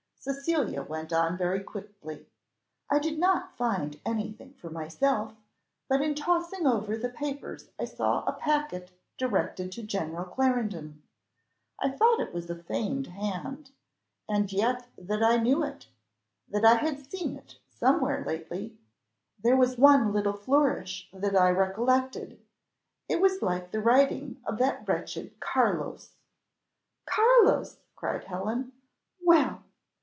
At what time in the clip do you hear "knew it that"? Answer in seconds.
15.37-16.65